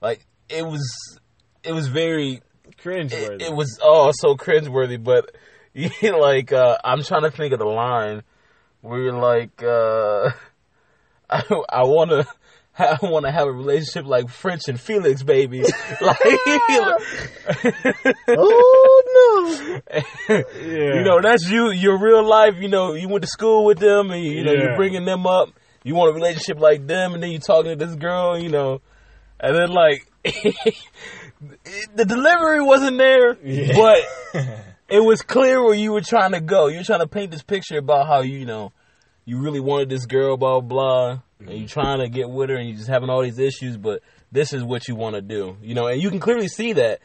[0.01, 1.18] like it was,
[1.62, 2.42] it was very,
[2.78, 5.02] Cringe it, it was oh so cringeworthy.
[5.02, 5.35] But
[5.74, 8.22] you like, uh, I'm trying to think of the line
[8.81, 10.31] where you're like, uh,
[11.31, 12.26] I, I want to.
[12.78, 15.61] I want to have a relationship like French and Felix, baby.
[16.00, 16.16] like,
[18.28, 20.02] oh no.
[20.31, 20.42] yeah.
[20.57, 22.55] you know, that's you, your real life.
[22.59, 24.62] You know, you went to school with them, and you, know, Yeah.
[24.62, 25.50] you're bringing them up.
[25.85, 28.81] You want a relationship like them, and then you're talking to this girl, you know,
[29.38, 33.76] and then like the delivery wasn't there, Yeah.
[33.76, 33.98] but
[34.88, 36.68] it was clear where you were trying to go.
[36.68, 38.72] You're trying to paint this picture about how you know
[39.24, 42.68] you really wanted this girl, blah blah, and you're trying to get with her, and
[42.68, 45.74] you're just having all these issues, but this is what you want to do, you
[45.74, 47.00] know, and you can clearly see that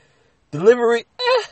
[0.51, 1.43] delivery, eh,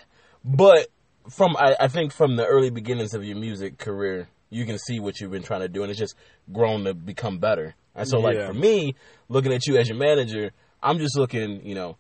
[0.44, 0.88] but
[1.30, 5.00] from I, I think from the early beginnings of your music career, you can see
[5.00, 6.16] what you've been trying to do, and it's just
[6.54, 7.76] grown to become better.
[7.96, 8.96] And so, like for me,
[9.30, 10.52] looking at you as your manager,
[10.86, 11.98] I'm just looking, you know,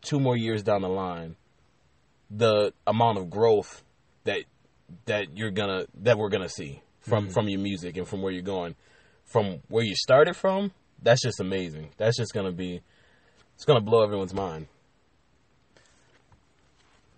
[0.00, 1.36] two more years down the line,
[2.30, 3.82] the amount of growth
[4.24, 4.44] that
[5.04, 7.32] that you're gonna that we're gonna see from mm-hmm.
[7.32, 8.74] from your music and from where you're going,
[9.24, 10.72] from where you started from.
[11.02, 11.90] That's just amazing.
[11.98, 12.80] That's just gonna be,
[13.54, 14.66] it's gonna blow everyone's mind.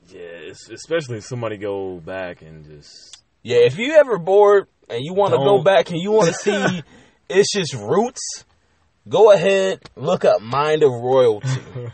[0.08, 5.00] Yeah, it's, especially if somebody go back and just Yeah, if you ever bored and
[5.00, 6.82] you want to go back and you want to see
[7.28, 8.44] it's just roots,
[9.08, 11.48] go ahead look up Mind of Royalty.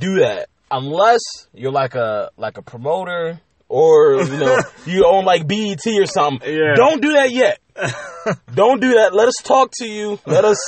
[0.00, 1.20] Do that unless
[1.54, 6.48] you're like a like a promoter or you know you own like BET or something.
[6.52, 6.74] Yeah.
[6.74, 7.58] Don't do that yet.
[8.54, 9.14] Don't do that.
[9.14, 10.18] Let us talk to you.
[10.26, 10.58] Let us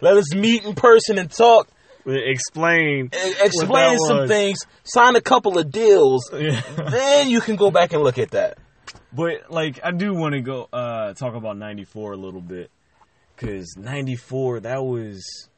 [0.00, 1.68] let us meet in person and talk.
[2.06, 3.06] explain.
[3.14, 4.28] e- Explain some was.
[4.30, 4.58] things.
[4.84, 6.28] Sign a couple of deals.
[6.32, 6.60] Yeah.
[6.90, 8.58] Then you can go back and look at that.
[9.12, 12.70] But like, I do want to go uh, talk about '94 a little bit
[13.36, 15.48] because '94 that was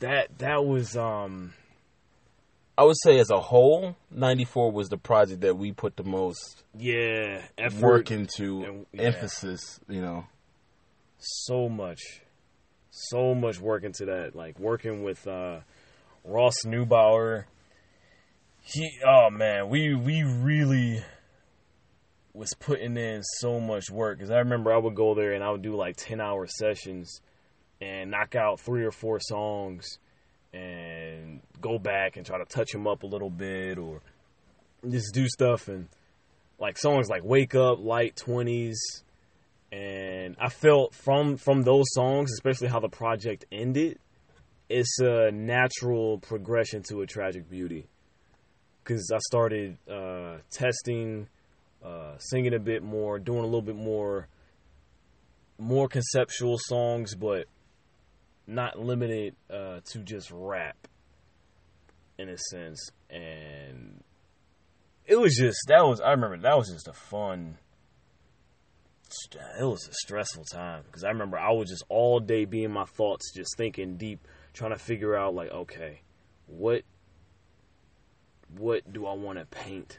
[0.00, 1.52] that that was um
[2.76, 6.64] I would say as a whole, 94 was the project that we put the most
[6.76, 9.02] yeah effort work into, and- yeah.
[9.02, 10.24] emphasis, you know.
[11.18, 12.00] so much,
[12.90, 14.34] so much work into that.
[14.34, 15.60] Like working with uh,
[16.24, 17.44] Ross Neubauer.
[18.62, 21.04] He, oh man, we we really
[22.34, 25.50] was putting in so much work because I remember I would go there and I
[25.50, 27.20] would do like ten hour sessions
[27.80, 29.98] and knock out three or four songs
[30.52, 34.00] and go back and try to touch them up a little bit or
[34.88, 35.88] just do stuff and
[36.58, 38.80] like songs like Wake Up, Light Twenties,
[39.72, 43.98] and I felt from from those songs, especially how the project ended,
[44.68, 47.86] it's a natural progression to a tragic beauty.
[48.82, 51.28] Because I started uh, testing,
[51.84, 54.28] uh, singing a bit more, doing a little bit more,
[55.58, 57.46] more conceptual songs, but
[58.46, 60.88] not limited uh, to just rap,
[62.18, 62.90] in a sense.
[63.10, 64.02] And
[65.04, 67.58] it was just that was I remember that was just a fun
[69.58, 72.84] it was a stressful time because I remember I was just all day being my
[72.84, 76.00] thoughts, just thinking deep, trying to figure out like, okay,
[76.46, 76.82] what
[78.56, 79.98] what do I want to paint?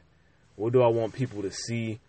[0.56, 2.00] What do I want people to see?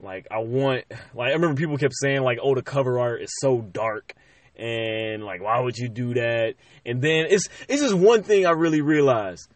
[0.00, 3.30] Like I want like I remember people kept saying like, oh, the cover art is
[3.40, 4.14] so dark
[4.56, 6.54] and like why would you do that?
[6.84, 9.48] And then it's it's just one thing I really realized.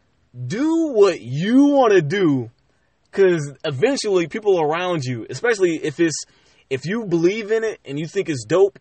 [0.47, 2.51] Do what you want to do
[3.11, 6.25] because eventually people around you, especially if it's
[6.71, 8.79] if you believe in it and you think it's dope,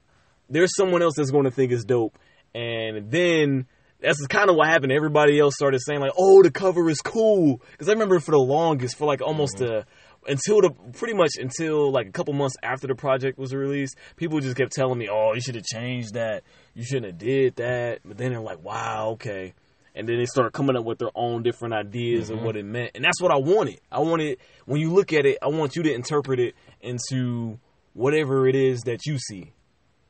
[0.50, 2.18] there's someone else that's going to think it's dope,
[2.56, 3.68] and then
[4.02, 4.92] that's kind of what happened.
[4.92, 8.40] Everybody else started saying like, "Oh, the cover is cool," because I remember for the
[8.40, 9.74] longest, for like almost mm-hmm.
[9.74, 9.86] a
[10.28, 14.40] until the pretty much until like a couple months after the project was released, people
[14.40, 16.44] just kept telling me, "Oh, you should have changed that.
[16.74, 19.54] You shouldn't have did that." But then they're like, "Wow, okay."
[19.94, 22.70] And then they start coming up with their own different ideas of what mm-hmm.
[22.70, 23.82] it meant, and that's what I wanted.
[23.92, 27.60] I wanted when you look at it, I want you to interpret it into
[27.94, 29.52] whatever it is that you see,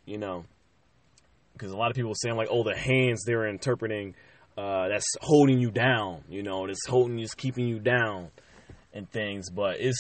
[0.06, 0.46] you know.
[1.54, 4.16] Because a lot of people are saying like, "Oh, the hands they're interpreting
[4.58, 8.30] uh, that's holding you down," you know, that's holding you, keeping you down,
[8.94, 9.50] and things.
[9.50, 10.00] But it's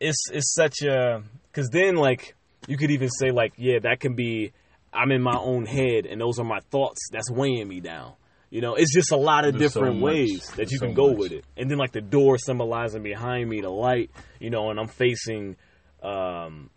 [0.00, 2.34] it's it's such a because then like
[2.68, 4.52] you could even say like, yeah, that can be
[4.92, 8.14] I'm in my own head, and those are my thoughts that's weighing me down.
[8.48, 10.04] You know, it's just a lot of There's different much.
[10.14, 11.18] ways that There's you can so go much.
[11.18, 11.44] with it.
[11.56, 15.56] And then like the door symbolizing behind me the light, you know, and I'm facing
[16.02, 16.70] um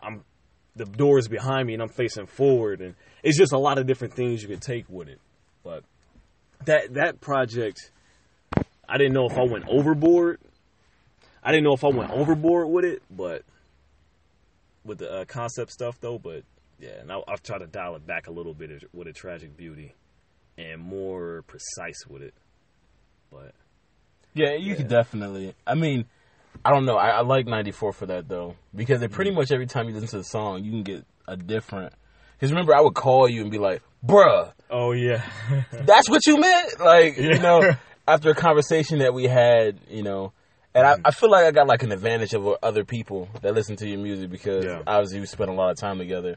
[0.00, 0.24] I'm
[0.76, 3.86] the door is behind me and I'm facing forward and it's just a lot of
[3.86, 5.18] different things you could take with it.
[5.64, 5.82] But
[6.66, 7.90] that that project
[8.88, 10.38] I didn't know if I went overboard.
[11.42, 13.42] I didn't know if I went overboard with it, but
[14.84, 16.44] with the uh, concept stuff though, but
[16.78, 19.56] yeah, and I'll, I'll try to dial it back a little bit with a tragic
[19.56, 19.94] beauty
[20.58, 22.34] and more precise with it.
[23.30, 23.52] But
[24.34, 25.54] Yeah, you could definitely.
[25.66, 26.06] I mean,
[26.64, 26.96] I don't know.
[26.96, 29.36] I, I like '94 for that though, because it pretty mm.
[29.36, 31.92] much every time you listen to the song, you can get a different.
[32.34, 35.22] Because remember, I would call you and be like, "Bruh, oh yeah,
[35.72, 37.72] that's what you meant." Like you know,
[38.08, 40.32] after a conversation that we had, you know,
[40.74, 41.00] and I, mm.
[41.04, 43.98] I feel like I got like an advantage over other people that listen to your
[43.98, 44.82] music because Yeah.
[44.86, 46.36] obviously we spent a lot of time together,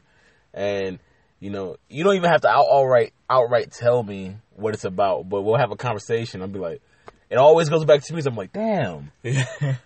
[0.53, 0.99] and
[1.39, 5.27] you know, you don't even have to out, outright outright tell me what it's about,
[5.29, 6.41] but we'll have a conversation.
[6.41, 6.81] I'll be like,
[7.29, 8.21] it always goes back to me.
[8.21, 9.11] So I'm like, damn.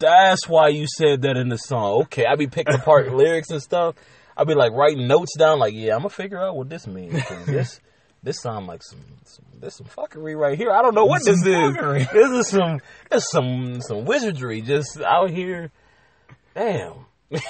[0.00, 2.02] That's why you said that in the song.
[2.02, 3.96] Okay, I be picking apart lyrics and stuff.
[4.36, 5.58] I be like writing notes down.
[5.58, 7.20] Like, yeah, I'm gonna figure out what this means.
[7.46, 7.80] This
[8.22, 10.70] this sound like some, some this some fuckery right here.
[10.72, 11.76] I don't know what this Some is.
[11.76, 12.10] fuckery.
[12.12, 12.80] This is some
[13.10, 15.70] this some some wizardry just out here.
[16.54, 16.94] Damn.
[17.32, 17.40] Oh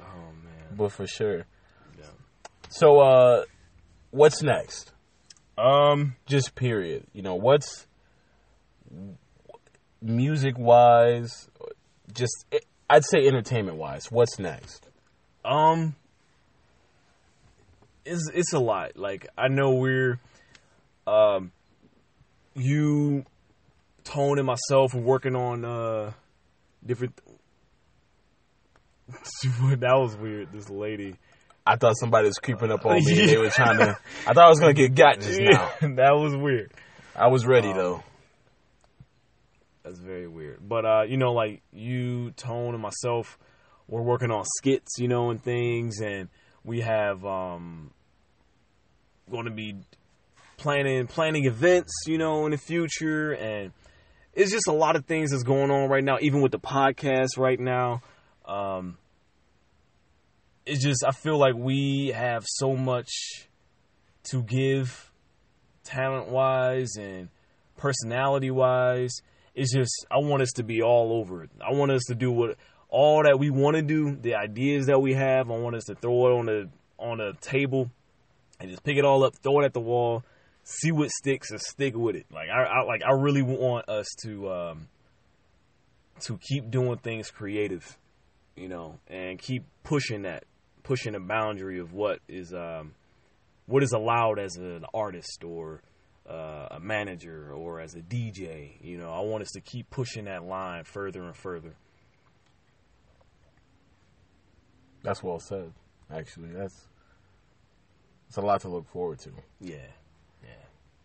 [0.00, 0.76] man.
[0.76, 1.46] but for sure.
[1.98, 2.04] Yeah.
[2.70, 3.44] So, uh,
[4.10, 4.92] what's next?
[5.58, 6.16] Um.
[6.26, 7.06] Just period.
[7.12, 7.86] You know, what's
[10.02, 11.48] music wise,
[12.12, 12.46] just
[12.90, 14.10] I'd say entertainment wise.
[14.10, 14.86] What's next?
[15.44, 15.94] Um.
[18.04, 18.96] It's it's a lot.
[18.96, 20.18] Like I know we're,
[21.06, 21.52] um,
[22.54, 23.24] you,
[24.04, 26.12] Tone and myself are working on uh
[26.84, 27.16] different.
[29.08, 30.52] that was weird.
[30.52, 31.16] This lady.
[31.64, 33.20] I thought somebody was creeping up on me.
[33.20, 33.96] and They were trying to.
[34.26, 35.70] I thought I was gonna get got just now.
[35.80, 36.72] that was weird.
[37.14, 38.02] I was ready though.
[39.82, 40.60] That's very weird.
[40.66, 43.38] But uh, you know, like you, Tone, and myself,
[43.88, 46.28] we're working on skits, you know, and things, and
[46.64, 47.90] we have um
[49.30, 49.76] going to be
[50.56, 53.72] planning planning events, you know, in the future, and
[54.34, 56.18] it's just a lot of things that's going on right now.
[56.20, 58.02] Even with the podcast right now,
[58.46, 58.98] um,
[60.64, 63.10] it's just I feel like we have so much
[64.30, 65.10] to give,
[65.82, 67.28] talent wise and
[67.76, 69.20] personality wise
[69.54, 71.50] it's just I want us to be all over it.
[71.60, 72.56] I want us to do what
[72.88, 75.50] all that we want to do, the ideas that we have.
[75.50, 77.90] I want us to throw it on the on the table
[78.60, 80.22] and just pick it all up, throw it at the wall,
[80.62, 82.26] see what sticks, and stick with it.
[82.30, 84.88] Like I, I like I really want us to um,
[86.20, 87.98] to keep doing things creative,
[88.56, 90.44] you know, and keep pushing that,
[90.82, 92.94] pushing the boundary of what is um,
[93.66, 95.82] what is allowed as an artist or
[96.28, 98.72] uh, a manager or as a DJ.
[98.82, 101.74] You know, I want us to keep pushing that line further and further.
[105.02, 105.72] That's well said.
[106.14, 106.86] Actually, that's
[108.28, 109.30] it's a lot to look forward to.
[109.60, 109.76] Yeah.
[110.42, 110.48] Yeah.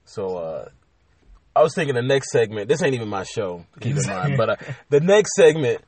[0.05, 0.69] So, uh,
[1.55, 2.67] I was thinking the next segment.
[2.69, 3.65] This ain't even my show.
[3.79, 4.55] Keep in mind, but uh,
[4.89, 5.81] the next segment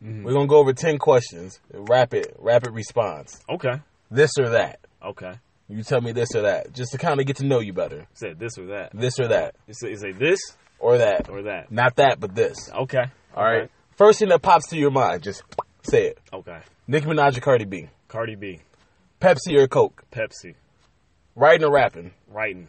[0.00, 1.60] we're gonna go over ten questions.
[1.72, 3.40] Rapid, rapid response.
[3.48, 3.80] Okay.
[4.10, 4.80] This or that.
[5.02, 5.34] Okay.
[5.68, 8.06] You tell me this or that, just to kind of get to know you better.
[8.14, 8.90] Say this or that.
[8.92, 10.38] This or that, You say, you say this
[10.78, 11.28] or that.
[11.30, 11.72] or that.
[11.72, 12.70] Not that, but this.
[12.72, 13.04] Okay.
[13.34, 13.70] All right.
[13.96, 15.42] First thing that pops to your mind, just
[15.82, 16.18] say it.
[16.32, 16.58] Okay.
[16.86, 17.88] Nicki Minaj or Cardi B?
[18.08, 18.60] Cardi B,
[19.20, 20.04] Pepsi or Coke?
[20.12, 20.54] Pepsi,
[21.34, 22.12] Writing or rapping?
[22.28, 22.68] writing.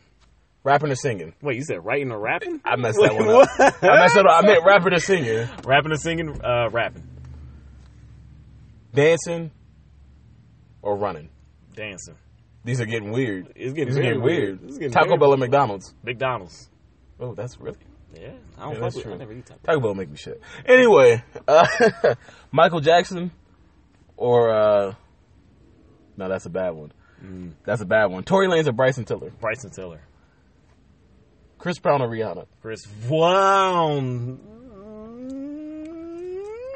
[0.64, 1.34] Rapping or singing?
[1.42, 2.60] Wait, you said writing or rapping?
[2.66, 3.48] I messed that one up.
[3.84, 4.44] I messed that up.
[4.44, 5.48] I meant rapper or singer.
[5.64, 6.42] rapping or singing?
[6.44, 7.04] Uh, rapping.
[8.94, 9.52] Dancing
[10.82, 11.30] or running?
[11.76, 12.16] Dancing.
[12.66, 13.54] These are getting weird.
[13.56, 14.60] It's getting These getting weird.
[14.64, 15.94] It's getting Taco very Bell or McDonald's?
[16.04, 16.70] McDonald's.
[17.20, 17.78] Oh, that's really
[18.14, 18.32] Yeah.
[18.58, 19.14] I don't Yeah, fuck that's true.
[19.14, 20.42] I never eat Taco Taco Bell make me shit.
[20.66, 21.68] Anyway, uh,
[22.52, 23.32] Michael Jackson
[24.18, 24.96] or uh,
[26.18, 26.92] no, that's a bad one.
[27.24, 27.52] Mm.
[27.66, 28.24] That's a bad one.
[28.24, 29.32] Tory Lanez or Bryson Tiller?
[29.40, 30.02] Bryson Tiller.
[31.60, 32.48] Chris Brown or Rihanna?
[32.62, 34.00] Chris Wow.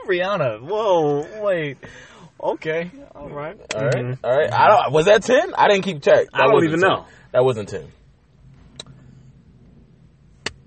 [0.07, 0.61] Rihanna.
[0.61, 1.77] Whoa, wait.
[2.41, 2.89] Okay.
[3.15, 3.57] All right.
[3.75, 4.17] All right, Mhm.
[4.23, 4.51] all right.
[4.51, 4.93] I don't.
[4.93, 5.53] Was that ten?
[5.57, 6.27] I didn't keep track.
[6.31, 6.89] That I don't even 10.
[6.89, 7.05] know.
[7.31, 7.87] That wasn't ten.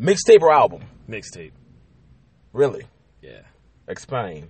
[0.00, 0.82] Mixtape or album?
[1.08, 1.52] Mixtape.
[2.52, 2.84] Really?
[3.22, 3.40] Yeah.
[3.88, 4.48] Explain.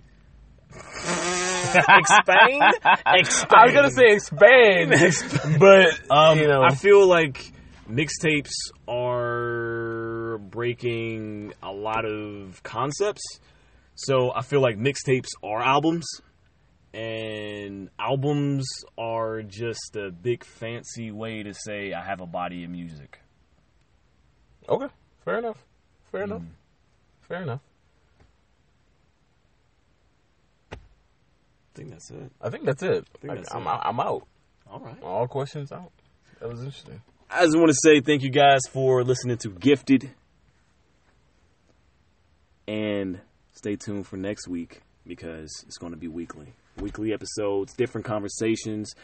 [0.74, 2.60] Explain?
[3.06, 3.52] Explain.
[3.54, 4.90] I was gonna say expand,
[5.60, 7.52] but Um, you know, I feel like
[7.90, 8.52] mixtapes
[8.88, 13.22] are breaking a lot of concepts.
[13.94, 16.06] So I feel like mixtapes are albums,
[16.94, 18.66] and albums
[18.98, 23.20] are just a big fancy way to say I have a body of music.
[24.68, 24.88] okay,
[25.24, 25.64] fair enough.
[26.10, 26.42] Fair enough.
[26.42, 26.48] Mm.
[27.22, 27.60] Fair enough.
[30.72, 30.76] I
[31.74, 32.30] think that's it.
[32.40, 33.06] I think that's it.
[33.20, 33.70] think I that's am it.
[33.82, 34.26] I'm out.
[34.70, 35.02] All right.
[35.02, 35.90] All questions out.
[36.40, 37.00] That was interesting.
[37.30, 40.10] I just want to say thank you guys for listening to Gifted.
[42.68, 43.20] And
[43.52, 46.54] stay tuned for next week because it's going to be weekly.
[46.78, 48.94] Weekly episodes, different conversations,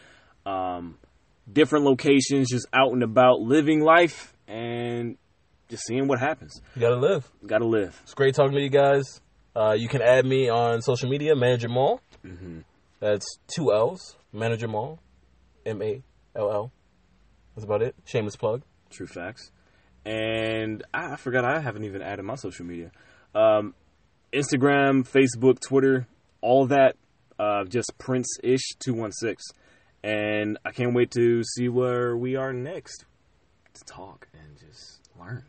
[0.47, 0.99] um,
[1.53, 5.17] different locations, just out and about living life and
[5.69, 6.61] just seeing what happens.
[6.75, 7.31] You gotta live.
[7.47, 7.99] Got to live.
[8.03, 9.21] It's great talking to you guys.
[9.55, 12.01] Uh, you can add me on social media, Manager Mall.
[12.25, 12.61] Mm-hmm.
[13.01, 14.99] That's two L's, Manager Mall,
[15.67, 16.03] M A
[16.35, 16.73] L L.
[17.55, 17.95] That's about it.
[18.05, 18.63] Shameless plug.
[18.91, 19.51] True facts.
[20.05, 22.93] And I, I forgot I haven't even added my social media.
[23.35, 23.75] Um,
[24.33, 26.07] Instagram, Facebook, Twitter,
[26.41, 26.97] all that.
[27.39, 29.45] Uh, just Prince Ish two one six,
[30.03, 33.05] and I can't wait to see where we are next
[33.75, 35.45] to talk and just learn.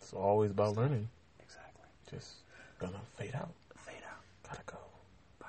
[0.00, 1.08] It's always about learning.
[1.40, 1.82] Exactly.
[2.10, 2.36] Just
[2.78, 3.52] gonna fade out.
[3.76, 4.22] Fade out.
[4.48, 4.78] Gotta go.
[5.40, 5.46] Bye.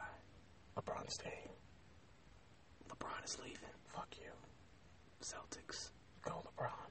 [0.75, 1.49] LeBron staying.
[2.89, 3.75] LeBron is leaving.
[3.93, 4.31] Fuck you.
[5.21, 5.91] Celtics.
[6.23, 6.88] Go LeBron.